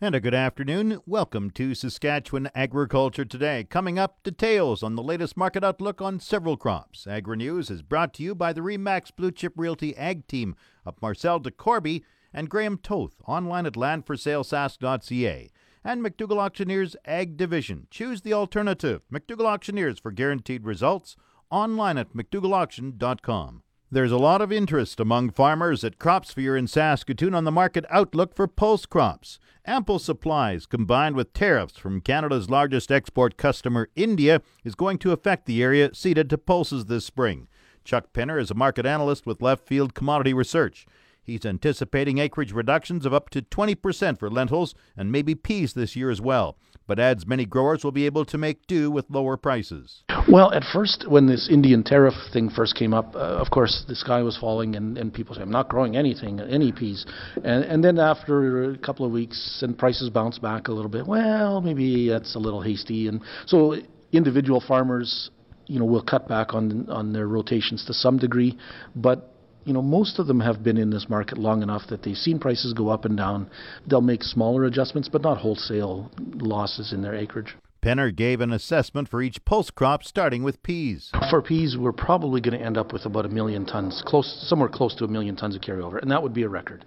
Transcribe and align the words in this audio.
And 0.00 0.14
a 0.14 0.20
good 0.20 0.32
afternoon. 0.32 1.00
Welcome 1.06 1.50
to 1.50 1.74
Saskatchewan 1.74 2.50
Agriculture 2.54 3.24
Today. 3.24 3.66
Coming 3.68 3.98
up, 3.98 4.22
details 4.22 4.84
on 4.84 4.94
the 4.94 5.02
latest 5.02 5.36
market 5.36 5.64
outlook 5.64 6.00
on 6.00 6.20
several 6.20 6.56
crops. 6.56 7.04
Agri 7.08 7.36
News 7.36 7.68
is 7.68 7.82
brought 7.82 8.14
to 8.14 8.22
you 8.22 8.36
by 8.36 8.52
the 8.52 8.60
Remax 8.60 9.10
Blue 9.14 9.32
Chip 9.32 9.54
Realty 9.56 9.96
Ag 9.96 10.28
Team 10.28 10.54
of 10.86 11.02
Marcel 11.02 11.40
DeCorby 11.40 12.04
and 12.32 12.48
Graham 12.48 12.78
Toth, 12.78 13.16
online 13.26 13.66
at 13.66 13.72
landforsalesask.ca. 13.72 15.50
And 15.82 16.04
McDougall 16.04 16.38
Auctioneers 16.38 16.94
Ag 17.04 17.36
Division. 17.36 17.88
Choose 17.90 18.20
the 18.20 18.34
alternative. 18.34 19.02
McDougall 19.12 19.46
Auctioneers 19.46 19.98
for 19.98 20.12
guaranteed 20.12 20.64
results. 20.64 21.16
Online 21.50 21.98
at 21.98 22.12
McDougallAuction.com. 22.14 23.62
There's 23.90 24.12
a 24.12 24.18
lot 24.18 24.42
of 24.42 24.52
interest 24.52 25.00
among 25.00 25.30
farmers 25.30 25.82
at 25.82 25.98
CropSphere 25.98 26.58
in 26.58 26.66
Saskatoon 26.66 27.34
on 27.34 27.44
the 27.44 27.50
market 27.50 27.86
outlook 27.88 28.34
for 28.34 28.46
pulse 28.46 28.84
crops. 28.84 29.38
Ample 29.64 29.98
supplies 29.98 30.66
combined 30.66 31.16
with 31.16 31.32
tariffs 31.32 31.78
from 31.78 32.02
Canada's 32.02 32.50
largest 32.50 32.92
export 32.92 33.38
customer, 33.38 33.88
India, 33.96 34.42
is 34.62 34.74
going 34.74 34.98
to 34.98 35.12
affect 35.12 35.46
the 35.46 35.62
area 35.62 35.94
seeded 35.94 36.28
to 36.28 36.36
pulses 36.36 36.84
this 36.84 37.06
spring. 37.06 37.48
Chuck 37.82 38.12
Penner 38.12 38.38
is 38.38 38.50
a 38.50 38.54
market 38.54 38.84
analyst 38.84 39.24
with 39.24 39.40
Left 39.40 39.66
Field 39.66 39.94
Commodity 39.94 40.34
Research. 40.34 40.84
He's 41.22 41.46
anticipating 41.46 42.18
acreage 42.18 42.52
reductions 42.52 43.06
of 43.06 43.14
up 43.14 43.30
to 43.30 43.40
20% 43.40 44.18
for 44.18 44.28
lentils 44.28 44.74
and 44.98 45.10
maybe 45.10 45.34
peas 45.34 45.72
this 45.72 45.96
year 45.96 46.10
as 46.10 46.20
well, 46.20 46.58
but 46.88 46.98
adds 46.98 47.26
many 47.26 47.44
growers 47.44 47.84
will 47.84 47.92
be 47.92 48.06
able 48.06 48.24
to 48.24 48.36
make 48.36 48.66
do 48.66 48.90
with 48.90 49.04
lower 49.10 49.36
prices. 49.36 50.02
Well, 50.26 50.52
at 50.52 50.64
first, 50.64 51.06
when 51.08 51.26
this 51.26 51.48
Indian 51.48 51.84
tariff 51.84 52.14
thing 52.32 52.50
first 52.50 52.74
came 52.74 52.92
up, 52.92 53.14
uh, 53.14 53.18
of 53.18 53.50
course, 53.50 53.84
the 53.86 53.94
sky 53.94 54.22
was 54.22 54.36
falling, 54.36 54.74
and, 54.74 54.98
and 54.98 55.14
people 55.14 55.36
say, 55.36 55.42
I'm 55.42 55.50
not 55.50 55.68
growing 55.68 55.96
anything, 55.96 56.40
any 56.40 56.72
peas. 56.72 57.06
And, 57.36 57.64
and 57.64 57.84
then 57.84 57.98
after 57.98 58.72
a 58.72 58.78
couple 58.78 59.06
of 59.06 59.12
weeks, 59.12 59.60
and 59.62 59.78
prices 59.78 60.10
bounced 60.10 60.42
back 60.42 60.68
a 60.68 60.72
little 60.72 60.90
bit, 60.90 61.06
well, 61.06 61.60
maybe 61.60 62.08
that's 62.08 62.34
a 62.34 62.38
little 62.38 62.62
hasty. 62.62 63.06
And 63.06 63.22
so 63.46 63.76
individual 64.12 64.62
farmers 64.66 65.30
you 65.68 65.78
know 65.78 65.84
will 65.84 66.02
cut 66.02 66.26
back 66.26 66.54
on 66.54 66.88
on 66.88 67.12
their 67.12 67.28
rotations 67.28 67.84
to 67.84 67.92
some 67.92 68.18
degree, 68.18 68.56
but 68.96 69.37
you 69.64 69.72
know, 69.72 69.82
most 69.82 70.18
of 70.18 70.26
them 70.26 70.40
have 70.40 70.62
been 70.62 70.78
in 70.78 70.90
this 70.90 71.08
market 71.08 71.38
long 71.38 71.62
enough 71.62 71.82
that 71.88 72.02
they've 72.02 72.16
seen 72.16 72.38
prices 72.38 72.72
go 72.72 72.88
up 72.88 73.04
and 73.04 73.16
down. 73.16 73.50
They'll 73.86 74.00
make 74.00 74.22
smaller 74.22 74.64
adjustments, 74.64 75.08
but 75.08 75.22
not 75.22 75.38
wholesale 75.38 76.10
losses 76.18 76.92
in 76.92 77.02
their 77.02 77.14
acreage. 77.14 77.56
Penner 77.82 78.14
gave 78.14 78.40
an 78.40 78.52
assessment 78.52 79.08
for 79.08 79.22
each 79.22 79.44
pulse 79.44 79.70
crop, 79.70 80.02
starting 80.02 80.42
with 80.42 80.62
peas. 80.64 81.12
For 81.30 81.40
peas, 81.40 81.76
we're 81.78 81.92
probably 81.92 82.40
going 82.40 82.58
to 82.58 82.64
end 82.64 82.76
up 82.76 82.92
with 82.92 83.06
about 83.06 83.24
a 83.24 83.28
million 83.28 83.66
tons, 83.66 84.02
close, 84.04 84.44
somewhere 84.48 84.68
close 84.68 84.96
to 84.96 85.04
a 85.04 85.08
million 85.08 85.36
tons 85.36 85.54
of 85.54 85.62
carryover, 85.62 86.00
and 86.02 86.10
that 86.10 86.22
would 86.22 86.34
be 86.34 86.42
a 86.42 86.48
record. 86.48 86.84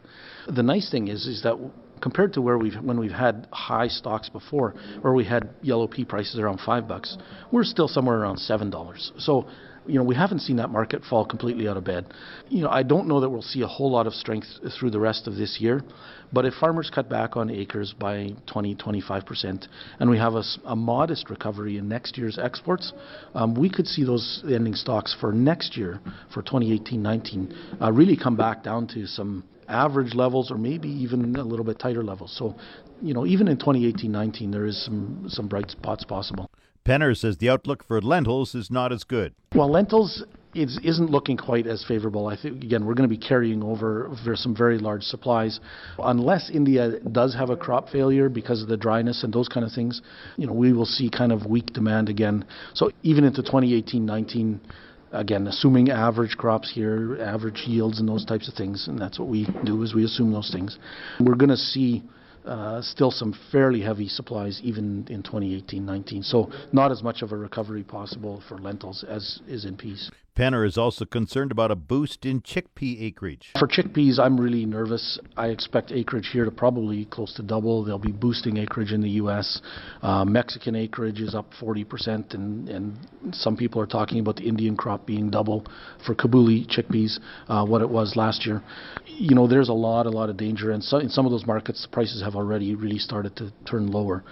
The 0.47 0.63
nice 0.63 0.91
thing 0.91 1.07
is, 1.07 1.27
is 1.27 1.43
that 1.43 1.57
compared 2.01 2.33
to 2.33 2.41
where 2.41 2.57
we've 2.57 2.75
when 2.81 2.99
we've 2.99 3.11
had 3.11 3.47
high 3.51 3.87
stocks 3.87 4.27
before, 4.27 4.75
where 5.01 5.13
we 5.13 5.23
had 5.23 5.49
yellow 5.61 5.87
pea 5.87 6.03
prices 6.03 6.39
around 6.39 6.59
five 6.59 6.87
bucks, 6.87 7.17
we're 7.51 7.63
still 7.63 7.87
somewhere 7.87 8.19
around 8.19 8.37
seven 8.37 8.69
dollars. 8.69 9.13
So 9.17 9.47
you 9.87 9.95
know, 9.95 10.03
we 10.03 10.15
haven't 10.15 10.39
seen 10.39 10.57
that 10.57 10.69
market 10.69 11.03
fall 11.09 11.25
completely 11.25 11.67
out 11.67 11.77
of 11.77 11.83
bed. 11.83 12.13
You 12.49 12.63
know, 12.63 12.69
I 12.69 12.83
don't 12.83 13.07
know 13.07 13.19
that 13.19 13.29
we'll 13.29 13.41
see 13.41 13.61
a 13.61 13.67
whole 13.67 13.91
lot 13.91 14.07
of 14.07 14.13
strength 14.13 14.47
through 14.79 14.91
the 14.91 14.99
rest 14.99 15.27
of 15.27 15.35
this 15.35 15.57
year, 15.59 15.81
but 16.31 16.45
if 16.45 16.53
farmers 16.55 16.91
cut 16.93 17.09
back 17.09 17.35
on 17.35 17.49
acres 17.49 17.93
by 17.97 18.33
20, 18.47 18.75
25%, 18.75 19.67
and 19.99 20.09
we 20.09 20.17
have 20.17 20.33
a, 20.33 20.43
a 20.65 20.75
modest 20.75 21.29
recovery 21.29 21.77
in 21.77 21.87
next 21.89 22.17
year's 22.17 22.37
exports, 22.37 22.93
um, 23.33 23.55
we 23.55 23.69
could 23.69 23.87
see 23.87 24.03
those 24.03 24.43
ending 24.49 24.75
stocks 24.75 25.15
for 25.19 25.31
next 25.31 25.75
year, 25.75 25.99
for 26.33 26.43
2018-19, 26.43 27.81
uh, 27.81 27.91
really 27.91 28.15
come 28.15 28.35
back 28.35 28.63
down 28.63 28.87
to 28.87 29.05
some 29.07 29.43
average 29.67 30.13
levels 30.13 30.51
or 30.51 30.57
maybe 30.57 30.89
even 30.89 31.35
a 31.35 31.43
little 31.43 31.65
bit 31.65 31.79
tighter 31.79 32.03
levels. 32.03 32.35
So, 32.37 32.55
you 33.01 33.13
know, 33.13 33.25
even 33.25 33.47
in 33.47 33.57
2018-19, 33.57 34.51
there 34.51 34.65
is 34.65 34.83
some 34.85 35.25
some 35.27 35.47
bright 35.47 35.71
spots 35.71 36.03
possible. 36.03 36.49
Penner 36.85 37.15
says 37.15 37.37
the 37.37 37.49
outlook 37.49 37.83
for 37.83 38.01
lentils 38.01 38.55
is 38.55 38.71
not 38.71 38.91
as 38.91 39.03
good. 39.03 39.35
Well, 39.53 39.69
lentils 39.69 40.23
is, 40.55 40.79
isn't 40.83 41.09
looking 41.11 41.37
quite 41.37 41.67
as 41.67 41.85
favorable. 41.87 42.27
I 42.27 42.35
think 42.35 42.63
again 42.63 42.85
we're 42.85 42.95
going 42.95 43.07
to 43.07 43.15
be 43.15 43.21
carrying 43.21 43.63
over 43.63 44.09
some 44.33 44.55
very 44.55 44.79
large 44.79 45.03
supplies, 45.03 45.59
unless 45.99 46.49
India 46.49 46.99
does 46.99 47.35
have 47.35 47.49
a 47.49 47.57
crop 47.57 47.89
failure 47.89 48.29
because 48.29 48.61
of 48.61 48.67
the 48.67 48.77
dryness 48.77 49.23
and 49.23 49.31
those 49.31 49.47
kind 49.47 49.65
of 49.65 49.71
things. 49.71 50.01
You 50.37 50.47
know, 50.47 50.53
we 50.53 50.73
will 50.73 50.85
see 50.85 51.09
kind 51.09 51.31
of 51.31 51.45
weak 51.45 51.67
demand 51.67 52.09
again. 52.09 52.45
So 52.73 52.91
even 53.03 53.23
into 53.23 53.43
2018-19 53.43 54.59
again, 55.13 55.45
assuming 55.47 55.91
average 55.91 56.35
crops 56.37 56.71
here, 56.73 57.17
average 57.21 57.63
yields, 57.67 57.99
and 57.99 58.09
those 58.09 58.25
types 58.25 58.47
of 58.47 58.55
things, 58.55 58.87
and 58.87 58.97
that's 58.97 59.19
what 59.19 59.27
we 59.27 59.47
do 59.65 59.83
is 59.83 59.93
we 59.93 60.03
assume 60.03 60.31
those 60.31 60.51
things. 60.51 60.79
We're 61.19 61.35
going 61.35 61.49
to 61.49 61.57
see 61.57 62.03
uh, 62.45 62.81
still 62.81 63.11
some 63.11 63.33
fairly 63.51 63.81
heavy 63.81 64.07
supplies 64.07 64.59
even 64.63 65.07
in 65.09 65.23
2018-19. 65.23 66.23
So 66.23 66.51
not 66.71 66.91
as 66.91 67.03
much 67.03 67.21
of 67.21 67.31
a 67.31 67.37
recovery 67.37 67.83
possible 67.83 68.43
for 68.47 68.57
lentils 68.57 69.03
as 69.07 69.41
is 69.47 69.65
in 69.65 69.77
peas. 69.77 70.09
Penner 70.35 70.65
is 70.65 70.77
also 70.77 71.03
concerned 71.03 71.51
about 71.51 71.71
a 71.71 71.75
boost 71.75 72.25
in 72.25 72.41
chickpea 72.41 73.01
acreage. 73.01 73.51
For 73.59 73.67
chickpeas, 73.67 74.17
I'm 74.17 74.39
really 74.39 74.65
nervous. 74.65 75.19
I 75.35 75.47
expect 75.47 75.91
acreage 75.91 76.29
here 76.31 76.45
to 76.45 76.51
probably 76.51 77.05
close 77.05 77.33
to 77.35 77.43
double. 77.43 77.83
They'll 77.83 77.99
be 77.99 78.13
boosting 78.13 78.57
acreage 78.57 78.93
in 78.93 79.01
the 79.01 79.09
U.S. 79.11 79.61
Uh, 80.01 80.23
Mexican 80.23 80.75
acreage 80.75 81.19
is 81.19 81.35
up 81.35 81.51
40%, 81.61 82.33
and, 82.33 82.69
and 82.69 82.97
some 83.33 83.57
people 83.57 83.81
are 83.81 83.85
talking 83.85 84.19
about 84.19 84.37
the 84.37 84.43
Indian 84.43 84.77
crop 84.77 85.05
being 85.05 85.29
double 85.29 85.65
for 86.05 86.15
Kabuli 86.15 86.65
chickpeas, 86.65 87.19
uh, 87.49 87.65
what 87.65 87.81
it 87.81 87.89
was 87.89 88.15
last 88.15 88.45
year. 88.45 88.61
You 89.05 89.35
know, 89.35 89.47
there's 89.47 89.69
a 89.69 89.73
lot, 89.73 90.05
a 90.05 90.09
lot 90.09 90.29
of 90.29 90.37
danger, 90.37 90.71
and 90.71 90.81
so, 90.81 90.97
in 90.97 91.09
some 91.09 91.25
of 91.25 91.31
those 91.31 91.45
markets, 91.45 91.81
the 91.81 91.89
prices 91.89 92.23
have 92.23 92.35
already 92.35 92.73
really 92.73 92.99
started 92.99 93.35
to 93.35 93.51
turn 93.65 93.91
lower. 93.91 94.23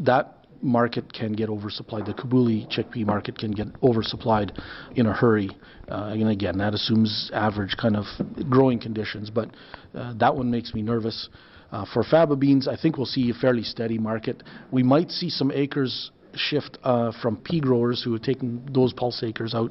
That 0.00 0.43
market 0.64 1.12
can 1.12 1.32
get 1.32 1.48
oversupplied. 1.48 2.06
The 2.06 2.14
Kabuli 2.14 2.66
chickpea 2.68 3.06
market 3.06 3.38
can 3.38 3.52
get 3.52 3.68
oversupplied 3.80 4.58
in 4.96 5.06
a 5.06 5.12
hurry. 5.12 5.50
Uh, 5.88 6.14
and 6.14 6.28
again, 6.28 6.58
that 6.58 6.74
assumes 6.74 7.30
average 7.32 7.76
kind 7.80 7.96
of 7.96 8.06
growing 8.48 8.80
conditions, 8.80 9.30
but 9.30 9.50
uh, 9.94 10.14
that 10.18 10.34
one 10.34 10.50
makes 10.50 10.74
me 10.74 10.82
nervous. 10.82 11.28
Uh, 11.70 11.84
for 11.92 12.02
faba 12.02 12.38
beans, 12.38 12.66
I 12.66 12.76
think 12.76 12.96
we'll 12.96 13.06
see 13.06 13.30
a 13.30 13.34
fairly 13.34 13.62
steady 13.62 13.98
market. 13.98 14.42
We 14.70 14.82
might 14.82 15.10
see 15.10 15.28
some 15.28 15.50
acres 15.52 16.10
shift 16.36 16.78
uh, 16.82 17.12
from 17.22 17.36
pea 17.36 17.60
growers 17.60 18.02
who 18.02 18.12
have 18.12 18.22
taken 18.22 18.68
those 18.72 18.92
pulse 18.92 19.22
acres 19.22 19.54
out 19.54 19.70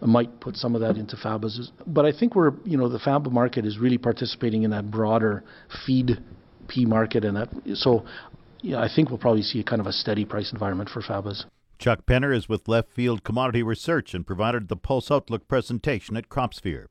might 0.00 0.40
put 0.40 0.56
some 0.56 0.74
of 0.74 0.80
that 0.80 0.96
into 0.96 1.16
fabas. 1.16 1.70
But 1.86 2.04
I 2.04 2.12
think 2.12 2.34
we're, 2.34 2.52
you 2.64 2.76
know, 2.76 2.88
the 2.88 2.98
faba 2.98 3.30
market 3.30 3.64
is 3.64 3.78
really 3.78 3.98
participating 3.98 4.64
in 4.64 4.70
that 4.70 4.90
broader 4.90 5.44
feed 5.86 6.18
pea 6.68 6.84
market, 6.84 7.24
and 7.24 7.36
that 7.36 7.48
so 7.74 8.04
yeah, 8.62 8.80
I 8.80 8.88
think 8.88 9.10
we'll 9.10 9.18
probably 9.18 9.42
see 9.42 9.60
a 9.60 9.64
kind 9.64 9.80
of 9.80 9.86
a 9.86 9.92
steady 9.92 10.24
price 10.24 10.52
environment 10.52 10.88
for 10.88 11.02
fabas. 11.02 11.44
Chuck 11.78 12.06
Penner 12.06 12.34
is 12.34 12.48
with 12.48 12.68
Left 12.68 12.90
Field 12.92 13.24
Commodity 13.24 13.62
Research 13.62 14.14
and 14.14 14.26
provided 14.26 14.68
the 14.68 14.76
Pulse 14.76 15.10
Outlook 15.10 15.48
presentation 15.48 16.16
at 16.16 16.28
CropSphere. 16.28 16.86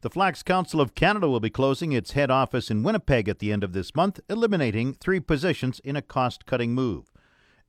The 0.00 0.10
Flax 0.10 0.44
Council 0.44 0.80
of 0.80 0.94
Canada 0.94 1.28
will 1.28 1.40
be 1.40 1.50
closing 1.50 1.90
its 1.90 2.12
head 2.12 2.30
office 2.30 2.70
in 2.70 2.84
Winnipeg 2.84 3.28
at 3.28 3.40
the 3.40 3.50
end 3.50 3.64
of 3.64 3.72
this 3.72 3.96
month, 3.96 4.20
eliminating 4.30 4.94
three 4.94 5.18
positions 5.18 5.80
in 5.80 5.96
a 5.96 6.02
cost 6.02 6.46
cutting 6.46 6.72
move. 6.72 7.10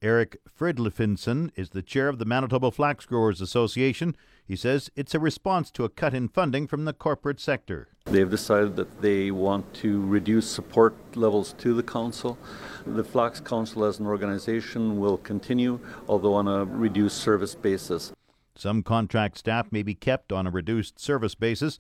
Eric 0.02 0.38
Fridtjofsson 0.48 1.52
is 1.58 1.72
the 1.72 1.82
chair 1.82 2.08
of 2.08 2.20
the 2.20 2.26
Manitoba 2.26 2.72
Flax 2.72 3.06
Growers 3.06 3.42
Association. 3.42 4.16
He 4.48 4.56
says 4.56 4.90
it's 4.96 5.14
a 5.14 5.20
response 5.20 5.72
to 5.72 5.84
a 5.84 5.90
cut 5.90 6.14
in 6.14 6.30
funding 6.30 6.68
from 6.68 6.86
the 6.86 6.94
corporate 6.94 7.42
sector. 7.42 7.90
They've 8.06 8.30
decided 8.30 8.78
that 8.78 9.02
they 9.02 9.30
want 9.30 9.74
to 9.76 10.06
reduce 10.06 10.50
support 10.50 10.96
levels 11.18 11.54
to 11.58 11.74
the 11.74 11.84
council. 11.84 12.38
The 12.86 13.04
Flax 13.04 13.42
Council 13.42 13.84
as 13.84 14.00
an 14.00 14.08
organization 14.08 15.02
will 15.02 15.18
continue, 15.18 15.82
although 16.08 16.36
on 16.36 16.48
a 16.48 16.64
reduced 16.64 17.18
service 17.18 17.54
basis. 17.54 18.14
Some 18.56 18.84
contract 18.84 19.38
staff 19.38 19.70
may 19.70 19.84
be 19.84 19.96
kept 19.96 20.32
on 20.32 20.48
a 20.48 20.52
reduced 20.52 20.98
service 20.98 21.36
basis. 21.36 21.78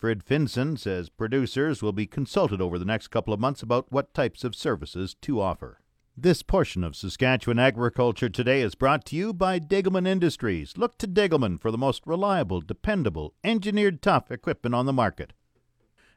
Fridtjofsson 0.00 0.78
says 0.78 1.10
producers 1.10 1.82
will 1.82 1.92
be 1.92 2.06
consulted 2.06 2.62
over 2.62 2.78
the 2.78 2.86
next 2.86 3.08
couple 3.08 3.34
of 3.34 3.40
months 3.40 3.62
about 3.62 3.92
what 3.92 4.14
types 4.14 4.44
of 4.44 4.54
services 4.54 5.14
to 5.20 5.42
offer. 5.42 5.79
This 6.22 6.42
portion 6.42 6.84
of 6.84 6.96
Saskatchewan 6.96 7.58
Agriculture 7.58 8.28
Today 8.28 8.60
is 8.60 8.74
brought 8.74 9.06
to 9.06 9.16
you 9.16 9.32
by 9.32 9.58
Degelman 9.58 10.06
Industries. 10.06 10.76
Look 10.76 10.98
to 10.98 11.08
Degelman 11.08 11.58
for 11.58 11.70
the 11.70 11.78
most 11.78 12.06
reliable, 12.06 12.60
dependable, 12.60 13.32
engineered 13.42 14.02
tough 14.02 14.30
equipment 14.30 14.74
on 14.74 14.84
the 14.84 14.92
market. 14.92 15.32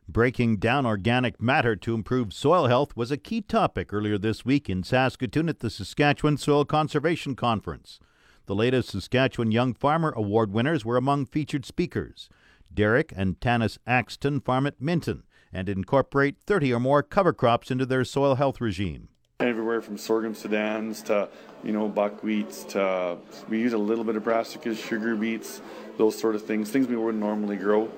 Breaking 0.05 0.57
down 0.57 0.85
organic 0.85 1.41
matter 1.41 1.77
to 1.77 1.93
improve 1.93 2.33
soil 2.33 2.67
health 2.67 2.97
was 2.97 3.11
a 3.11 3.17
key 3.17 3.39
topic 3.39 3.93
earlier 3.93 4.17
this 4.17 4.43
week 4.43 4.69
in 4.69 4.83
Saskatoon 4.83 5.47
at 5.47 5.59
the 5.59 5.69
Saskatchewan 5.69 6.35
Soil 6.35 6.65
Conservation 6.65 7.33
Conference. 7.33 8.01
The 8.47 8.55
latest 8.55 8.89
Saskatchewan 8.89 9.53
Young 9.53 9.73
Farmer 9.73 10.11
Award 10.17 10.51
winners 10.51 10.83
were 10.83 10.97
among 10.97 11.27
featured 11.27 11.63
speakers. 11.65 12.27
Derek 12.73 13.13
and 13.15 13.39
Tanis 13.39 13.77
Axton 13.87 14.41
farm 14.41 14.67
at 14.67 14.81
Minton 14.81 15.23
and 15.53 15.69
incorporate 15.69 16.41
30 16.45 16.73
or 16.73 16.81
more 16.81 17.03
cover 17.03 17.31
crops 17.31 17.71
into 17.71 17.85
their 17.85 18.03
soil 18.03 18.35
health 18.35 18.59
regime 18.59 19.07
everywhere 19.39 19.81
from 19.81 19.97
sorghum 19.97 20.33
sudans 20.33 21.03
to 21.05 21.27
you 21.63 21.73
know 21.73 21.89
buckwheats 21.89 22.67
to 22.69 23.17
we 23.49 23.59
use 23.59 23.73
a 23.73 23.77
little 23.77 24.03
bit 24.03 24.15
of 24.15 24.23
brassicas, 24.23 24.77
sugar 24.83 25.15
beets, 25.15 25.61
those 25.97 26.17
sort 26.17 26.35
of 26.35 26.43
things, 26.43 26.69
things 26.69 26.87
we 26.87 26.95
wouldn't 26.95 27.23
normally 27.23 27.57
grow. 27.57 27.89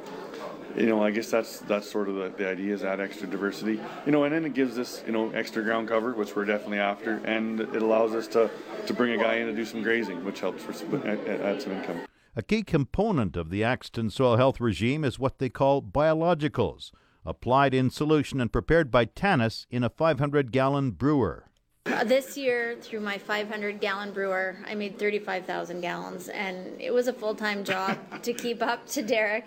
you 0.75 0.87
know, 0.87 1.03
I 1.03 1.11
guess 1.11 1.31
that's 1.31 1.59
that's 1.61 1.89
sort 1.89 2.09
of 2.09 2.15
the, 2.15 2.33
the 2.37 2.49
idea 2.49 2.73
is 2.73 2.83
add 2.83 2.99
extra 2.99 3.27
diversity, 3.27 3.79
you 4.05 4.11
know, 4.11 4.23
and 4.23 4.33
then 4.33 4.45
it 4.45 4.53
gives 4.53 4.77
us 4.77 5.03
you 5.05 5.13
know 5.13 5.29
extra 5.31 5.63
ground 5.63 5.87
cover, 5.87 6.13
which 6.13 6.35
we're 6.35 6.45
definitely 6.45 6.79
after, 6.79 7.17
and 7.25 7.61
it 7.61 7.81
allows 7.81 8.13
us 8.13 8.27
to 8.27 8.49
to 8.87 8.93
bring 8.93 9.19
a 9.19 9.23
guy 9.23 9.35
in 9.35 9.47
to 9.47 9.53
do 9.53 9.65
some 9.65 9.81
grazing, 9.81 10.23
which 10.25 10.39
helps 10.39 10.63
for 10.63 10.73
add 11.07 11.61
some 11.61 11.71
income. 11.71 12.01
A 12.35 12.43
key 12.43 12.63
component 12.63 13.37
of 13.37 13.49
the 13.49 13.63
Axton 13.63 14.09
soil 14.09 14.35
health 14.35 14.59
regime 14.59 15.05
is 15.05 15.17
what 15.17 15.39
they 15.39 15.47
call 15.47 15.81
biologicals, 15.81 16.91
applied 17.25 17.73
in 17.73 17.89
solution 17.89 18.39
and 18.39 18.51
prepared 18.51 18.91
by 18.91 19.05
Tanis 19.05 19.65
in 19.69 19.83
a 19.83 19.89
500 19.89 20.51
gallon 20.51 20.91
brewer. 20.91 21.45
Uh, 21.85 22.03
this 22.03 22.35
year, 22.35 22.75
through 22.81 22.99
my 22.99 23.17
500 23.17 23.79
gallon 23.79 24.11
brewer, 24.11 24.57
I 24.67 24.73
made 24.73 24.97
35,000 24.97 25.81
gallons, 25.81 26.29
and 26.29 26.81
it 26.81 26.91
was 26.91 27.07
a 27.07 27.13
full 27.13 27.35
time 27.35 27.63
job 27.63 27.97
to 28.23 28.33
keep 28.33 28.61
up 28.61 28.87
to 28.87 29.01
Derek. 29.01 29.45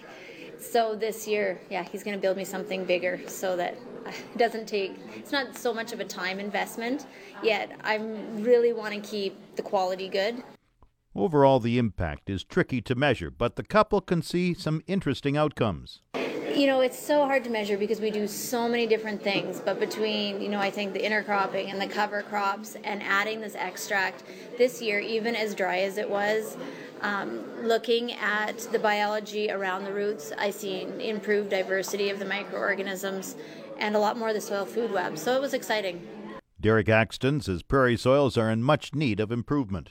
So 0.60 0.94
this 0.94 1.26
year, 1.26 1.60
yeah, 1.70 1.82
he's 1.84 2.02
going 2.02 2.16
to 2.16 2.20
build 2.20 2.36
me 2.36 2.44
something 2.44 2.84
bigger 2.84 3.20
so 3.26 3.56
that 3.56 3.76
it 4.06 4.38
doesn't 4.38 4.66
take, 4.66 4.96
it's 5.14 5.32
not 5.32 5.56
so 5.56 5.72
much 5.74 5.92
of 5.92 6.00
a 6.00 6.04
time 6.04 6.40
investment, 6.40 7.06
yet 7.42 7.72
I 7.82 7.96
really 7.96 8.72
want 8.72 8.94
to 8.94 9.00
keep 9.00 9.56
the 9.56 9.62
quality 9.62 10.08
good. 10.08 10.42
Overall, 11.14 11.58
the 11.58 11.78
impact 11.78 12.31
is 12.31 12.44
tricky 12.44 12.81
to 12.82 12.94
measure, 12.94 13.31
but 13.31 13.56
the 13.56 13.64
couple 13.64 14.00
can 14.00 14.22
see 14.22 14.54
some 14.54 14.82
interesting 14.86 15.36
outcomes. 15.36 16.02
You 16.58 16.66
know, 16.66 16.81
it's 16.81 16.99
so 16.99 17.25
hard 17.25 17.44
to 17.44 17.50
measure 17.50 17.78
because 17.78 18.00
we 18.00 18.10
do 18.10 18.26
so 18.26 18.69
many 18.69 18.84
different 18.84 19.22
things, 19.22 19.62
but 19.64 19.78
between, 19.78 20.40
you 20.40 20.49
know, 20.49 20.58
I 20.58 20.72
think 20.72 20.93
the 20.93 20.99
intercropping 20.99 21.70
and 21.70 21.81
the 21.81 21.87
cover 21.87 22.20
crops 22.22 22.76
and 22.82 23.00
adding 23.00 23.40
this 23.40 23.55
extract 23.55 24.25
this 24.58 24.82
year, 24.82 24.99
even 24.99 25.37
as 25.37 25.55
dry 25.55 25.78
as 25.78 25.99
it 25.99 26.10
was, 26.10 26.56
um, 27.00 27.44
looking 27.62 28.12
at 28.14 28.58
the 28.72 28.78
biology 28.81 29.52
around 29.52 29.84
the 29.84 29.93
roots, 29.93 30.32
I 30.37 30.50
see 30.50 30.82
improved 30.99 31.50
diversity 31.50 32.10
of 32.10 32.19
the 32.19 32.25
microorganisms 32.25 33.37
and 33.78 33.94
a 33.94 34.00
lot 34.00 34.19
more 34.19 34.31
of 34.31 34.34
the 34.34 34.40
soil 34.40 34.64
food 34.64 34.90
web. 34.90 35.16
So 35.16 35.37
it 35.37 35.40
was 35.40 35.55
exciting. 35.55 36.08
Derek 36.60 36.88
Axton 36.88 37.40
says 37.40 37.62
prairie 37.62 37.96
soils 37.96 38.37
are 38.37 38.50
in 38.50 38.64
much 38.64 38.96
need 38.96 39.20
of 39.20 39.31
improvement. 39.31 39.90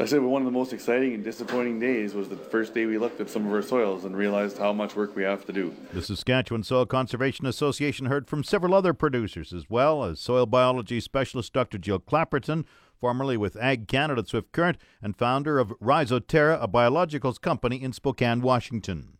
I 0.00 0.06
said 0.06 0.22
one 0.22 0.40
of 0.40 0.46
the 0.46 0.50
most 0.50 0.72
exciting 0.72 1.12
and 1.12 1.22
disappointing 1.22 1.78
days 1.78 2.14
was 2.14 2.30
the 2.30 2.36
first 2.36 2.72
day 2.72 2.86
we 2.86 2.96
looked 2.96 3.20
at 3.20 3.28
some 3.28 3.46
of 3.46 3.52
our 3.52 3.60
soils 3.60 4.06
and 4.06 4.16
realized 4.16 4.56
how 4.56 4.72
much 4.72 4.96
work 4.96 5.14
we 5.14 5.24
have 5.24 5.44
to 5.44 5.52
do. 5.52 5.74
The 5.92 6.00
Saskatchewan 6.00 6.62
Soil 6.62 6.86
Conservation 6.86 7.44
Association 7.44 8.06
heard 8.06 8.26
from 8.26 8.42
several 8.42 8.72
other 8.72 8.94
producers 8.94 9.52
as 9.52 9.68
well 9.68 10.02
as 10.04 10.18
soil 10.18 10.46
biology 10.46 11.00
specialist 11.00 11.52
Dr. 11.52 11.76
Jill 11.76 12.00
Clapperton, 12.00 12.64
formerly 12.98 13.36
with 13.36 13.58
Ag 13.58 13.88
Canada 13.88 14.24
Swift 14.26 14.52
Current 14.52 14.78
and 15.02 15.18
founder 15.18 15.58
of 15.58 15.68
Rhizoterra, 15.82 16.62
a 16.62 16.66
biologicals 16.66 17.38
company 17.38 17.82
in 17.82 17.92
Spokane, 17.92 18.40
Washington. 18.40 19.18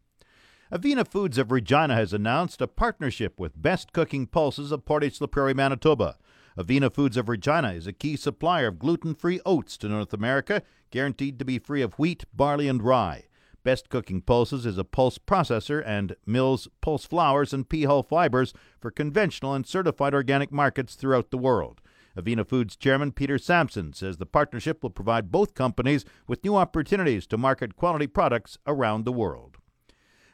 Avena 0.72 1.06
Foods 1.06 1.36
of 1.36 1.52
Regina 1.52 1.94
has 1.94 2.14
announced 2.14 2.62
a 2.62 2.66
partnership 2.66 3.38
with 3.38 3.60
Best 3.60 3.92
Cooking 3.92 4.26
Pulses 4.26 4.72
of 4.72 4.86
Portage 4.86 5.20
la 5.20 5.26
Prairie, 5.26 5.52
Manitoba. 5.52 6.16
Avena 6.60 6.92
Foods 6.92 7.16
of 7.16 7.30
Regina 7.30 7.72
is 7.72 7.86
a 7.86 7.92
key 7.92 8.16
supplier 8.16 8.66
of 8.66 8.78
gluten 8.78 9.14
free 9.14 9.40
oats 9.46 9.78
to 9.78 9.88
North 9.88 10.12
America, 10.12 10.60
guaranteed 10.90 11.38
to 11.38 11.44
be 11.46 11.58
free 11.58 11.80
of 11.80 11.94
wheat, 11.94 12.24
barley, 12.34 12.68
and 12.68 12.82
rye. 12.82 13.24
Best 13.64 13.88
Cooking 13.88 14.20
Pulses 14.20 14.66
is 14.66 14.76
a 14.76 14.84
pulse 14.84 15.16
processor 15.16 15.82
and 15.86 16.16
mills 16.26 16.68
pulse 16.82 17.06
flours 17.06 17.54
and 17.54 17.66
pea 17.66 17.84
hull 17.84 18.02
fibers 18.02 18.52
for 18.78 18.90
conventional 18.90 19.54
and 19.54 19.66
certified 19.66 20.12
organic 20.12 20.52
markets 20.52 20.96
throughout 20.96 21.30
the 21.30 21.38
world. 21.38 21.80
Avena 22.14 22.46
Foods 22.46 22.76
chairman 22.76 23.12
Peter 23.12 23.38
Sampson 23.38 23.94
says 23.94 24.18
the 24.18 24.26
partnership 24.26 24.82
will 24.82 24.90
provide 24.90 25.32
both 25.32 25.54
companies 25.54 26.04
with 26.26 26.44
new 26.44 26.56
opportunities 26.56 27.26
to 27.28 27.38
market 27.38 27.74
quality 27.74 28.06
products 28.06 28.58
around 28.66 29.06
the 29.06 29.12
world. 29.12 29.56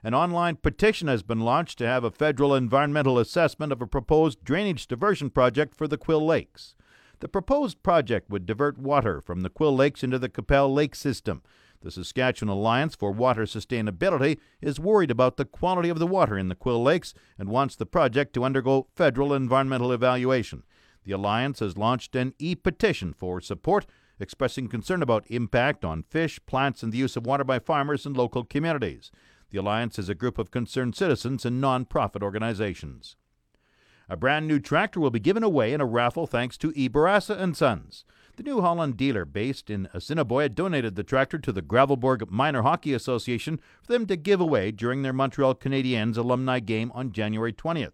An 0.06 0.14
online 0.14 0.54
petition 0.54 1.08
has 1.08 1.24
been 1.24 1.40
launched 1.40 1.78
to 1.78 1.86
have 1.88 2.04
a 2.04 2.12
federal 2.12 2.54
environmental 2.54 3.18
assessment 3.18 3.72
of 3.72 3.82
a 3.82 3.88
proposed 3.88 4.44
drainage 4.44 4.86
diversion 4.86 5.30
project 5.30 5.74
for 5.74 5.88
the 5.88 5.98
Quill 5.98 6.24
Lakes. 6.24 6.76
The 7.18 7.26
proposed 7.26 7.82
project 7.82 8.30
would 8.30 8.46
divert 8.46 8.78
water 8.78 9.20
from 9.20 9.40
the 9.40 9.50
Quill 9.50 9.74
Lakes 9.74 10.04
into 10.04 10.20
the 10.20 10.28
Qu'Appelle 10.28 10.72
Lake 10.72 10.94
system. 10.94 11.42
The 11.80 11.90
Saskatchewan 11.90 12.56
Alliance 12.56 12.94
for 12.94 13.10
Water 13.10 13.46
Sustainability 13.46 14.38
is 14.60 14.78
worried 14.78 15.10
about 15.10 15.38
the 15.38 15.44
quality 15.44 15.88
of 15.88 15.98
the 15.98 16.06
water 16.06 16.38
in 16.38 16.46
the 16.46 16.54
Quill 16.54 16.84
Lakes 16.84 17.12
and 17.36 17.48
wants 17.48 17.74
the 17.74 17.84
project 17.84 18.32
to 18.34 18.44
undergo 18.44 18.86
federal 18.94 19.34
environmental 19.34 19.90
evaluation. 19.90 20.62
The 21.02 21.10
Alliance 21.14 21.58
has 21.58 21.76
launched 21.76 22.14
an 22.14 22.32
e 22.38 22.54
petition 22.54 23.12
for 23.12 23.40
support, 23.40 23.86
expressing 24.20 24.68
concern 24.68 25.02
about 25.02 25.26
impact 25.26 25.84
on 25.84 26.04
fish, 26.04 26.38
plants, 26.46 26.84
and 26.84 26.92
the 26.92 26.98
use 26.98 27.16
of 27.16 27.26
water 27.26 27.42
by 27.42 27.58
farmers 27.58 28.06
and 28.06 28.16
local 28.16 28.44
communities. 28.44 29.10
The 29.50 29.58
Alliance 29.58 29.98
is 29.98 30.08
a 30.08 30.14
group 30.14 30.38
of 30.38 30.50
concerned 30.50 30.96
citizens 30.96 31.44
and 31.44 31.60
non-profit 31.60 32.22
organizations. 32.22 33.16
A 34.08 34.16
brand 34.16 34.46
new 34.46 34.60
tractor 34.60 35.00
will 35.00 35.10
be 35.10 35.20
given 35.20 35.42
away 35.42 35.72
in 35.72 35.80
a 35.80 35.86
raffle 35.86 36.26
thanks 36.26 36.56
to 36.58 36.72
E. 36.76 36.88
Bourassa 36.88 37.38
and 37.38 37.56
Sons. 37.56 38.04
The 38.36 38.42
New 38.42 38.60
Holland 38.60 38.96
dealer 38.96 39.24
based 39.24 39.70
in 39.70 39.88
Assiniboia 39.94 40.48
donated 40.48 40.94
the 40.94 41.02
tractor 41.02 41.38
to 41.38 41.52
the 41.52 41.62
Gravelbourg 41.62 42.30
Minor 42.30 42.62
Hockey 42.62 42.92
Association 42.92 43.58
for 43.82 43.92
them 43.92 44.06
to 44.06 44.16
give 44.16 44.40
away 44.40 44.70
during 44.70 45.02
their 45.02 45.12
Montreal 45.12 45.54
Canadiens 45.54 46.16
alumni 46.16 46.60
game 46.60 46.92
on 46.94 47.12
January 47.12 47.52
20th. 47.52 47.92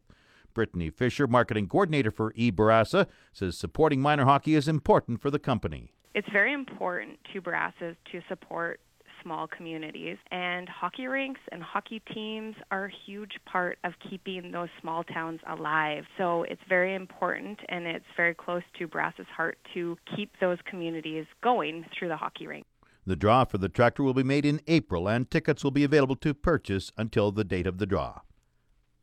Brittany 0.52 0.90
Fisher, 0.90 1.26
marketing 1.26 1.68
coordinator 1.68 2.10
for 2.10 2.32
E. 2.34 2.50
Bourassa, 2.50 3.06
says 3.32 3.56
supporting 3.56 4.00
minor 4.00 4.24
hockey 4.24 4.54
is 4.54 4.68
important 4.68 5.22
for 5.22 5.30
the 5.30 5.38
company. 5.38 5.92
It's 6.14 6.28
very 6.30 6.52
important 6.52 7.18
to 7.32 7.40
Bourassa's 7.40 7.96
to 8.10 8.20
support 8.28 8.80
small 9.22 9.46
communities. 9.46 10.18
And 10.30 10.68
hockey 10.68 11.06
rinks 11.06 11.40
and 11.50 11.62
hockey 11.62 12.02
teams 12.12 12.54
are 12.70 12.86
a 12.86 12.92
huge 13.06 13.32
part 13.46 13.78
of 13.84 13.92
keeping 14.08 14.50
those 14.52 14.68
small 14.80 15.04
towns 15.04 15.40
alive. 15.48 16.04
So 16.18 16.44
it's 16.44 16.60
very 16.68 16.94
important 16.94 17.60
and 17.68 17.86
it's 17.86 18.04
very 18.16 18.34
close 18.34 18.62
to 18.78 18.86
Brass's 18.86 19.26
heart 19.34 19.58
to 19.74 19.96
keep 20.16 20.32
those 20.40 20.58
communities 20.68 21.26
going 21.42 21.84
through 21.96 22.08
the 22.08 22.16
hockey 22.16 22.46
rink. 22.46 22.66
The 23.04 23.16
draw 23.16 23.44
for 23.44 23.58
the 23.58 23.68
tractor 23.68 24.02
will 24.02 24.14
be 24.14 24.22
made 24.22 24.46
in 24.46 24.60
April 24.68 25.08
and 25.08 25.28
tickets 25.28 25.64
will 25.64 25.72
be 25.72 25.84
available 25.84 26.16
to 26.16 26.34
purchase 26.34 26.92
until 26.96 27.32
the 27.32 27.44
date 27.44 27.66
of 27.66 27.78
the 27.78 27.86
draw. 27.86 28.20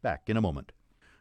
Back 0.02 0.24
in 0.28 0.38
a 0.38 0.42
moment. 0.42 0.72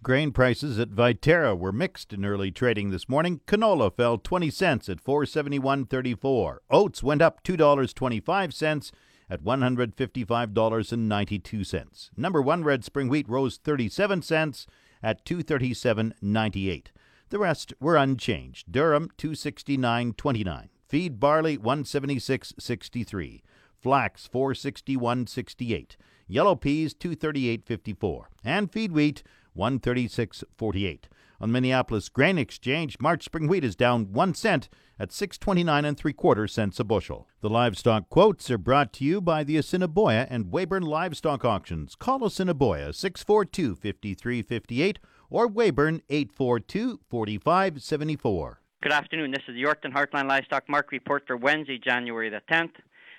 Grain 0.00 0.30
prices 0.30 0.78
at 0.78 0.90
Viterra 0.90 1.58
were 1.58 1.72
mixed 1.72 2.12
in 2.12 2.24
early 2.24 2.52
trading 2.52 2.90
this 2.90 3.08
morning. 3.08 3.40
Canola 3.46 3.92
fell 3.92 4.16
20 4.16 4.48
cents 4.48 4.88
at 4.88 5.02
471.34. 5.02 6.58
Oats 6.70 7.02
went 7.02 7.20
up 7.20 7.42
$2.25 7.42 8.92
at 9.28 9.42
$155.92. 9.42 12.10
Number 12.16 12.40
1 12.40 12.62
red 12.62 12.84
spring 12.84 13.08
wheat 13.08 13.28
rose 13.28 13.56
37 13.56 14.22
cents 14.22 14.68
at 15.02 15.24
237.98. 15.24 16.86
The 17.30 17.38
rest 17.40 17.74
were 17.80 17.96
unchanged. 17.96 18.70
Durum 18.70 19.08
269.29. 19.18 20.68
Feed 20.88 21.18
barley 21.18 21.58
176.63. 21.58 23.42
Flax 23.80 24.28
461.68. 24.32 25.96
Yellow 26.28 26.54
peas 26.54 26.94
238.54. 26.94 28.26
And 28.44 28.72
feed 28.72 28.92
wheat 28.92 29.24
136.48. 29.58 31.04
On 31.40 31.52
Minneapolis 31.52 32.08
Grain 32.08 32.38
Exchange, 32.38 32.96
March 33.00 33.24
spring 33.24 33.46
wheat 33.46 33.62
is 33.62 33.76
down 33.76 34.12
1 34.12 34.34
cent 34.34 34.68
at 34.98 35.10
6.29 35.10 35.86
and 35.86 35.96
3 35.96 36.12
quarter 36.12 36.48
cents 36.48 36.80
a 36.80 36.84
bushel. 36.84 37.28
The 37.40 37.50
livestock 37.50 38.08
quotes 38.08 38.50
are 38.50 38.58
brought 38.58 38.92
to 38.94 39.04
you 39.04 39.20
by 39.20 39.44
the 39.44 39.56
Assiniboia 39.56 40.26
and 40.28 40.46
Weyburn 40.46 40.82
Livestock 40.82 41.44
Auctions. 41.44 41.94
Call 41.94 42.24
Assiniboia 42.24 42.88
642-5358 42.88 44.96
or 45.30 45.48
Weyburn 45.48 46.02
842-4574. 46.08 48.56
Good 48.82 48.92
afternoon. 48.92 49.30
This 49.32 49.42
is 49.48 49.54
the 49.54 49.62
Yorkton 49.62 49.92
Heartland 49.92 50.28
Livestock 50.28 50.68
Market 50.68 50.92
Report 50.92 51.24
for 51.26 51.36
Wednesday, 51.36 51.78
January 51.78 52.30
the 52.30 52.40
10th. 52.50 52.72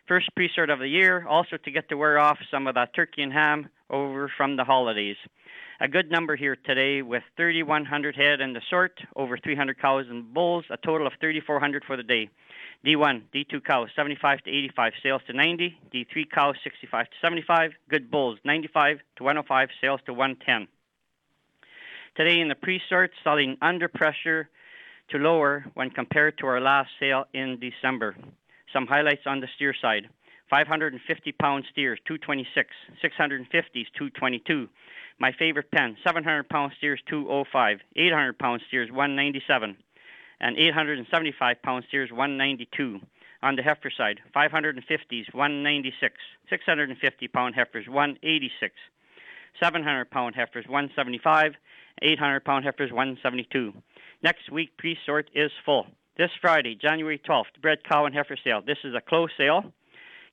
First 0.08 0.30
pre-sort 0.36 0.70
of 0.70 0.80
the 0.80 0.88
year, 0.88 1.26
also 1.28 1.58
to 1.58 1.72
get 1.72 1.90
to 1.90 1.96
wear 1.96 2.18
off 2.18 2.40
some 2.50 2.68
of 2.68 2.76
that 2.76 2.96
turkey 2.96 3.22
and 3.22 3.32
ham 3.32 3.70
over 3.90 4.32
from 4.36 4.58
the 4.58 4.64
holidays 4.64 5.18
a 5.82 5.88
good 5.88 6.12
number 6.12 6.36
here 6.36 6.58
today 6.66 7.02
with 7.02 7.24
3,100 7.38 8.16
head 8.16 8.42
in 8.42 8.54
the 8.54 8.62
sort, 8.70 9.00
over 9.16 9.38
300 9.38 9.80
cows 9.80 10.06
and 10.10 10.34
bulls, 10.34 10.66
a 10.70 10.78
total 10.78 11.08
of 11.08 11.14
3,400 11.22 11.84
for 11.86 11.96
the 11.96 12.04
day. 12.04 12.30
D1, 12.86 13.24
D2 13.34 13.64
cows 13.64 13.90
75 13.96 14.40
to 14.44 14.50
85, 14.50 14.94
sales 15.02 15.22
to 15.28 15.34
90. 15.34 15.78
D3 15.94 16.30
cows 16.34 16.56
65 16.64 17.06
to 17.06 17.12
75, 17.22 17.72
good 17.90 18.12
bulls 18.12 18.40
95 18.44 18.98
to 19.18 19.24
105, 19.24 19.70
sales 19.82 20.02
to 20.06 20.14
110. 20.14 20.68
Today 22.16 22.42
in 22.42 22.50
the 22.50 22.56
pre-sort, 22.56 23.12
selling 23.24 23.58
under 23.62 23.88
pressure 23.88 24.50
to 25.12 25.18
lower 25.18 25.66
when 25.76 25.90
compared 25.90 26.38
to 26.40 26.48
our 26.48 26.60
last 26.60 26.90
sale 27.00 27.26
in 27.34 27.60
December. 27.60 28.16
Some 28.74 28.86
highlights 28.86 29.26
on 29.26 29.40
the 29.40 29.48
steer 29.56 29.74
side. 29.82 30.10
550 30.50 31.32
pound 31.34 31.66
steers 31.72 32.00
226, 32.08 32.70
650s 33.04 33.86
222. 33.98 34.68
My 35.20 35.32
favorite 35.38 35.70
pen 35.72 35.96
700 36.04 36.50
pound 36.50 36.72
steers 36.78 37.02
205, 37.10 37.80
800 37.96 38.40
pound 38.40 38.62
steers 38.68 38.90
197, 38.90 39.78
and 40.40 40.58
875 40.58 41.62
pound 41.62 41.84
steers 41.88 42.10
192. 42.12 43.00
On 43.42 43.56
the 43.56 43.62
heifer 43.62 43.92
side, 43.96 44.20
550s 44.36 45.34
196, 45.34 46.16
650 46.50 47.28
pound 47.28 47.56
heifers 47.56 47.88
186, 47.88 48.74
700 49.62 50.10
pound 50.10 50.36
heifers 50.36 50.66
175, 50.68 51.54
800 52.02 52.44
pound 52.44 52.66
heifers 52.66 52.92
172. 52.92 53.74
Next 54.24 54.52
week 54.52 54.76
pre-sort 54.78 55.30
is 55.34 55.52
full. 55.66 55.88
This 56.18 56.32
Friday, 56.42 56.76
January 56.76 57.18
12th, 57.18 57.62
bred 57.62 57.80
cow 57.90 58.06
and 58.06 58.14
heifer 58.14 58.36
sale. 58.44 58.62
This 58.66 58.80
is 58.84 58.94
a 58.94 59.02
closed 59.02 59.34
sale. 59.38 59.72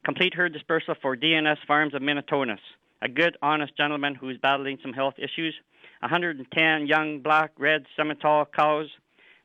Complete 0.07 0.35
herd 0.35 0.53
dispersal 0.53 0.95
for 1.03 1.17
DNS 1.17 1.57
Farms 1.67 1.93
of 1.93 2.01
Minitonas. 2.01 2.61
A 3.03 3.09
good, 3.09 3.37
honest 3.43 3.77
gentleman 3.77 4.15
who's 4.15 4.39
battling 4.39 4.79
some 4.81 4.93
health 4.93 5.15
issues. 5.19 5.53
110 5.99 6.87
young 6.87 7.19
black, 7.19 7.51
red 7.59 7.85
Simmental 7.99 8.47
cows. 8.57 8.87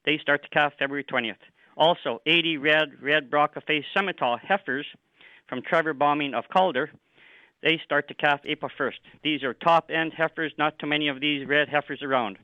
They 0.06 0.20
start 0.22 0.44
to 0.44 0.50
calf 0.50 0.74
February 0.78 1.04
20th. 1.04 1.42
Also, 1.76 2.22
80 2.28 2.58
red, 2.58 2.90
red 3.02 3.32
Bronco 3.32 3.60
face 3.66 3.86
Simmental 3.98 4.40
heifers 4.40 4.86
from 5.50 5.64
Trevor 5.64 5.96
Bombing 5.96 6.36
of 6.36 6.44
Calder. 6.54 6.92
They 7.64 7.82
start 7.84 8.08
to 8.10 8.14
calf 8.14 8.42
April 8.46 8.70
1st. 8.80 9.00
These 9.24 9.42
are 9.42 9.56
top 9.56 9.90
end 9.90 10.14
heifers, 10.16 10.54
not 10.60 10.78
too 10.78 10.86
many 10.86 11.08
of 11.08 11.20
these 11.20 11.48
red 11.48 11.70
heifers 11.70 12.04
around. 12.04 12.38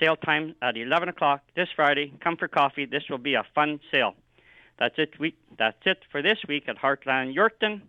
Sale 0.00 0.16
time 0.16 0.56
at 0.62 0.76
11 0.76 1.10
o'clock 1.10 1.42
this 1.54 1.68
Friday. 1.76 2.12
Come 2.24 2.36
for 2.36 2.48
coffee. 2.48 2.86
This 2.86 3.04
will 3.08 3.18
be 3.18 3.34
a 3.34 3.46
fun 3.54 3.78
sale. 3.92 4.16
That's 4.78 4.94
it. 4.98 5.18
We, 5.18 5.34
that's 5.58 5.78
it 5.84 5.98
for 6.10 6.22
this 6.22 6.38
week 6.48 6.68
at 6.68 6.76
Heartland 6.76 7.34
Yorkton. 7.34 7.82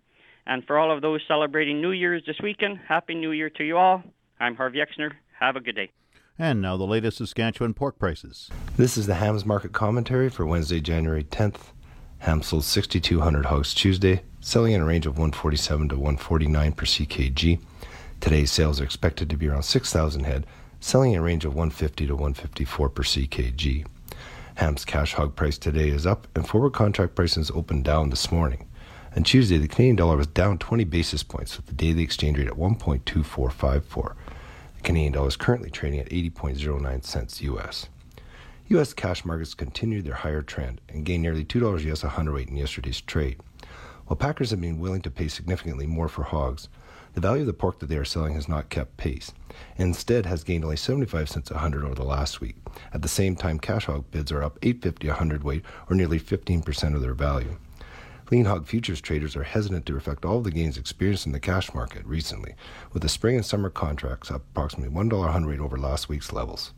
And 0.46 0.66
for 0.66 0.78
all 0.78 0.92
of 0.92 1.02
those 1.02 1.22
celebrating 1.28 1.82
New 1.82 1.92
Year's 1.92 2.24
this 2.26 2.40
weekend, 2.42 2.80
Happy 2.88 3.16
New 3.16 3.32
Year 3.32 3.50
to 3.52 3.64
you 3.64 3.78
all. 3.78 4.04
I'm 4.40 4.56
Harvey 4.56 4.80
Exner. 4.80 5.14
Have 5.40 5.56
a 5.56 5.62
good 5.62 5.76
day. 5.76 5.92
And 6.38 6.62
now 6.62 6.78
the 6.78 6.84
latest 6.84 7.18
Saskatchewan 7.18 7.74
pork 7.74 8.00
prices. 8.00 8.50
This 8.76 8.98
is 8.98 9.08
the 9.08 9.16
hams 9.16 9.46
market 9.46 9.72
commentary 9.72 10.30
for 10.30 10.46
Wednesday, 10.46 10.82
January 10.82 11.24
10th. 11.24 11.72
Ham 12.20 12.42
sold 12.42 12.64
6,200 12.64 13.46
hogs 13.46 13.74
Tuesday, 13.74 14.24
selling 14.40 14.74
in 14.74 14.82
a 14.82 14.86
range 14.86 15.06
of 15.06 15.18
147 15.18 15.90
to 15.90 15.96
149 15.96 16.72
per 16.72 16.86
ckg. 16.86 17.60
Today's 18.20 18.52
sales 18.52 18.80
are 18.82 18.86
expected 18.86 19.30
to 19.30 19.38
be 19.38 19.48
around 19.48 19.64
6,000 19.64 20.24
head, 20.24 20.48
selling 20.80 21.12
in 21.12 21.20
a 21.20 21.22
range 21.22 21.46
of 21.46 21.54
150 21.54 22.08
to 22.08 22.16
154 22.16 22.90
per 22.90 23.04
ckg. 23.04 23.86
Ham's 24.56 24.86
cash 24.86 25.14
hog 25.14 25.36
price 25.36 25.58
today 25.58 25.90
is 25.90 26.06
up, 26.06 26.28
and 26.36 26.48
forward 26.48 26.74
contract 26.74 27.16
prices 27.16 27.50
opened 27.52 27.84
down 27.84 28.12
this 28.12 28.32
morning. 28.32 28.68
On 29.16 29.24
Tuesday, 29.24 29.58
the 29.58 29.68
Canadian 29.68 29.96
dollar 29.96 30.18
was 30.18 30.28
down 30.28 30.60
20 30.60 30.84
basis 30.84 31.24
points 31.24 31.58
with 31.58 31.66
the 31.66 31.74
daily 31.74 32.04
exchange 32.04 32.38
rate 32.38 32.48
at 32.48 32.54
1.2454. 32.54 34.14
The 34.76 34.82
Canadian 34.84 35.14
dollar 35.14 35.28
is 35.28 35.36
currently 35.36 35.72
trading 35.72 36.00
at 36.00 36.10
80.09 36.10 37.04
cents 37.04 37.42
US. 37.42 37.90
U.S. 38.68 38.94
cash 38.94 39.26
markets 39.26 39.56
continued 39.56 40.06
their 40.06 40.14
higher 40.14 40.44
trend 40.44 40.82
and 40.88 41.04
gained 41.04 41.24
nearly 41.24 41.44
$2 41.44 41.92
US 41.92 42.04
a 42.04 42.10
hundredweight 42.10 42.50
in 42.50 42.58
yesterday's 42.58 43.02
trade. 43.02 43.40
While 44.14 44.30
packers 44.30 44.52
have 44.52 44.62
been 44.62 44.78
willing 44.78 45.02
to 45.02 45.10
pay 45.10 45.28
significantly 45.28 45.88
more 45.88 46.08
for 46.08 46.22
hogs, 46.22 46.70
the 47.16 47.20
value 47.20 47.42
of 47.42 47.48
the 47.48 47.54
pork 47.54 47.80
that 47.80 47.88
they 47.88 47.98
are 47.98 48.06
selling 48.06 48.36
has 48.36 48.48
not 48.48 48.70
kept 48.70 48.96
pace, 48.96 49.34
and 49.76 49.88
instead 49.88 50.28
has 50.28 50.44
gained 50.44 50.64
only 50.64 50.78
75 50.78 51.30
cents 51.30 51.50
a 51.50 51.58
hundred 51.58 51.84
over 51.84 51.96
the 51.96 52.04
last 52.04 52.40
week. 52.40 52.58
At 52.94 53.02
the 53.02 53.08
same 53.08 53.36
time, 53.36 53.58
cash 53.58 53.86
hog 53.86 54.06
bids 54.12 54.32
are 54.32 54.44
up 54.44 54.62
8.50 54.62 55.10
a 55.10 55.14
hundredweight, 55.16 55.64
or 55.90 55.96
nearly 55.96 56.20
15% 56.20 56.94
of 56.94 57.02
their 57.02 57.16
value. 57.16 57.58
Lean 58.30 58.46
hog 58.46 58.68
futures 58.68 59.02
traders 59.02 59.36
are 59.36 59.42
hesitant 59.42 59.88
to 59.88 59.96
reflect 59.96 60.26
all 60.26 60.38
of 60.38 60.44
the 60.44 60.52
gains 60.52 60.78
experienced 60.78 61.26
in 61.26 61.32
the 61.32 61.40
cash 61.40 61.74
market 61.74 62.06
recently, 62.06 62.54
with 62.92 63.02
the 63.02 63.10
spring 63.10 63.38
and 63.38 63.46
summer 63.48 63.72
contracts 63.72 64.30
up 64.30 64.44
approximately 64.52 64.96
$1 64.96 65.28
a 65.28 65.32
hundredweight 65.32 65.60
over 65.60 65.76
last 65.76 66.08
week's 66.08 66.32
levels. 66.32 66.72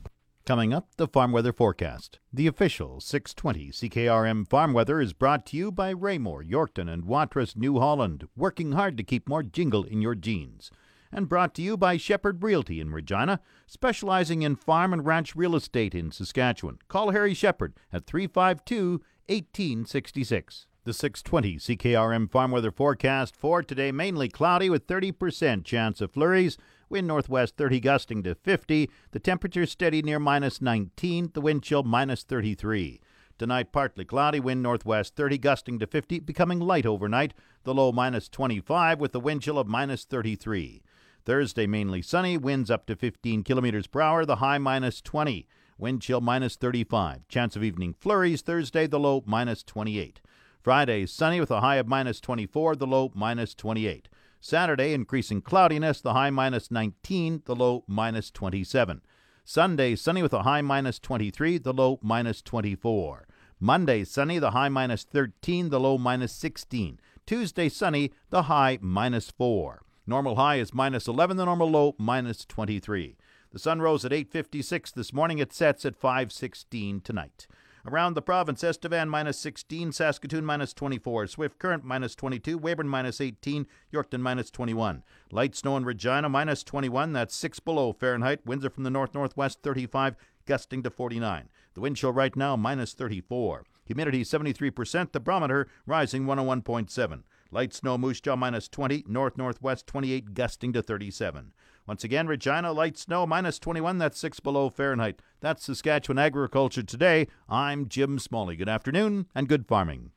Coming 0.45 0.75
up, 0.75 0.89
the 0.97 1.07
farm 1.07 1.31
weather 1.31 1.51
forecast. 1.51 2.19
The 2.31 2.45
official 2.45 3.01
620 3.01 3.71
CKRM 3.71 4.47
farm 4.47 4.73
weather 4.73 5.01
is 5.01 5.11
brought 5.11 5.43
to 5.47 5.57
you 5.57 5.71
by 5.71 5.89
Raymore, 5.89 6.43
Yorkton, 6.43 6.87
and 6.87 7.05
Watrous, 7.05 7.55
New 7.55 7.79
Holland, 7.79 8.27
working 8.37 8.73
hard 8.73 8.95
to 8.97 9.03
keep 9.03 9.27
more 9.27 9.41
jingle 9.41 9.83
in 9.83 10.03
your 10.03 10.13
jeans. 10.13 10.69
And 11.11 11.27
brought 11.27 11.55
to 11.55 11.63
you 11.63 11.77
by 11.77 11.97
Shepherd 11.97 12.43
Realty 12.43 12.79
in 12.79 12.91
Regina, 12.91 13.39
specializing 13.65 14.43
in 14.43 14.55
farm 14.55 14.93
and 14.93 15.03
ranch 15.03 15.35
real 15.35 15.55
estate 15.55 15.95
in 15.95 16.11
Saskatchewan. 16.11 16.77
Call 16.89 17.09
Harry 17.09 17.33
Shepherd 17.33 17.73
at 17.91 18.05
352 18.05 19.01
1866. 19.25 20.67
The 20.83 20.93
620 20.93 21.55
CKRM 21.55 22.29
farm 22.29 22.51
weather 22.51 22.71
forecast 22.71 23.35
for 23.35 23.63
today 23.63 23.91
mainly 23.91 24.29
cloudy 24.29 24.69
with 24.69 24.85
30% 24.85 25.65
chance 25.65 26.01
of 26.01 26.11
flurries. 26.11 26.59
Wind 26.95 27.07
northwest 27.07 27.57
30 27.57 27.81
gusting 27.81 28.23
to 28.23 28.35
50. 28.35 28.89
The 29.11 29.19
temperature 29.19 29.65
steady 29.65 30.01
near 30.01 30.17
minus 30.17 30.61
19. 30.61 31.31
The 31.33 31.41
wind 31.41 31.61
chill 31.61 31.83
minus 31.83 32.23
33. 32.23 33.01
Tonight 33.37 33.73
partly 33.73 34.05
cloudy, 34.05 34.39
wind 34.39 34.63
northwest 34.63 35.13
30 35.17 35.37
gusting 35.39 35.79
to 35.79 35.87
50, 35.87 36.21
becoming 36.21 36.61
light 36.61 36.85
overnight. 36.85 37.33
The 37.65 37.73
low 37.73 37.91
minus 37.91 38.29
25 38.29 39.01
with 39.01 39.11
the 39.11 39.19
wind 39.19 39.41
chill 39.41 39.59
of 39.59 39.67
minus 39.67 40.05
33. 40.05 40.83
Thursday 41.25 41.67
mainly 41.67 42.01
sunny, 42.01 42.37
winds 42.37 42.71
up 42.71 42.85
to 42.85 42.95
15 42.95 43.43
kilometers 43.43 43.87
per 43.87 43.99
hour. 43.99 44.25
The 44.25 44.37
high 44.37 44.57
minus 44.57 45.01
20. 45.01 45.45
Wind 45.77 46.01
chill 46.01 46.21
minus 46.21 46.55
35. 46.55 47.27
Chance 47.27 47.57
of 47.57 47.63
evening 47.65 47.93
flurries 47.99 48.41
Thursday, 48.41 48.87
the 48.87 49.01
low 49.01 49.21
minus 49.25 49.63
28. 49.63 50.21
Friday 50.63 51.05
sunny 51.05 51.41
with 51.41 51.51
a 51.51 51.59
high 51.59 51.75
of 51.75 51.89
minus 51.89 52.21
24, 52.21 52.77
the 52.77 52.87
low 52.87 53.11
minus 53.13 53.53
28. 53.53 54.07
Saturday, 54.45 54.93
increasing 54.93 55.41
cloudiness, 55.41 56.01
the 56.01 56.13
high 56.13 56.29
minus 56.29 56.69
19, 56.69 57.41
the 57.45 57.55
low 57.55 57.83
minus 57.87 58.29
27. 58.29 59.01
Sunday, 59.43 59.95
sunny 59.95 60.21
with 60.21 60.33
a 60.33 60.43
high 60.43 60.61
minus 60.61 60.99
23, 60.99 61.57
the 61.57 61.73
low 61.73 61.97
minus 62.03 62.43
24. 62.43 63.27
Monday, 63.59 64.03
sunny, 64.03 64.37
the 64.37 64.51
high 64.51 64.69
minus 64.69 65.01
13, 65.01 65.71
the 65.71 65.79
low 65.79 65.97
minus 65.97 66.31
16. 66.33 66.99
Tuesday, 67.25 67.67
sunny, 67.67 68.11
the 68.29 68.43
high 68.43 68.77
minus 68.83 69.31
4. 69.31 69.81
Normal 70.05 70.35
high 70.35 70.57
is 70.57 70.75
minus 70.75 71.07
11, 71.07 71.37
the 71.37 71.45
normal 71.45 71.71
low 71.71 71.95
minus 71.97 72.45
23. 72.45 73.17
The 73.51 73.57
sun 73.57 73.81
rose 73.81 74.05
at 74.05 74.11
8.56 74.11 74.93
this 74.93 75.11
morning. 75.11 75.39
It 75.39 75.53
sets 75.53 75.85
at 75.85 75.99
5.16 75.99 77.03
tonight. 77.03 77.47
Around 77.87 78.15
the 78.15 78.21
province, 78.23 78.63
Estevan 78.63 79.09
minus 79.09 79.37
16, 79.37 79.91
Saskatoon 79.91 80.43
minus 80.43 80.73
24, 80.73 81.27
Swift 81.27 81.59
Current 81.59 81.83
minus 81.83 82.15
22, 82.15 82.57
Weyburn 82.57 82.87
minus 82.87 83.21
18, 83.21 83.67
Yorkton 83.93 84.21
minus 84.21 84.49
21. 84.49 85.03
Light 85.31 85.55
snow 85.55 85.77
in 85.77 85.85
Regina 85.85 86.27
minus 86.27 86.63
21, 86.63 87.13
that's 87.13 87.35
6 87.35 87.59
below 87.59 87.93
Fahrenheit. 87.93 88.43
Winds 88.43 88.65
are 88.65 88.71
from 88.71 88.85
the 88.85 88.89
north 88.89 89.13
northwest 89.13 89.59
35, 89.61 90.15
gusting 90.47 90.81
to 90.81 90.89
49. 90.89 91.47
The 91.75 91.81
wind 91.81 91.97
chill 91.97 92.11
right 92.11 92.35
now 92.35 92.55
minus 92.55 92.93
34. 92.93 93.65
Humidity 93.85 94.23
73%, 94.23 95.11
the 95.11 95.19
barometer 95.19 95.67
rising 95.85 96.25
101.7. 96.25 97.21
Light 97.51 97.71
snow 97.71 97.99
Moose 97.99 98.19
Jaw 98.19 98.35
minus 98.35 98.67
20, 98.67 99.03
north 99.07 99.37
northwest 99.37 99.85
28, 99.85 100.33
gusting 100.33 100.73
to 100.73 100.81
37. 100.81 101.53
Once 101.87 102.03
again, 102.03 102.25
Regina, 102.27 102.71
light 102.71 102.97
snow, 102.97 103.27
minus 103.27 103.59
21, 103.59 103.99
that's 103.99 104.17
6 104.17 104.39
below 104.39 104.69
Fahrenheit. 104.71 105.21
That's 105.39 105.65
Saskatchewan 105.65 106.17
Agriculture 106.17 106.81
Today. 106.81 107.27
I'm 107.47 107.87
Jim 107.87 108.17
Smalley. 108.17 108.55
Good 108.55 108.69
afternoon 108.69 109.27
and 109.35 109.47
good 109.47 109.67
farming. 109.67 110.09